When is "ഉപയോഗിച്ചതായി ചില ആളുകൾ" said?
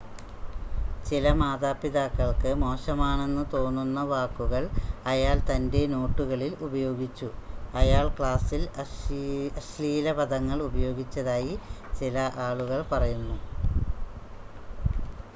10.69-12.81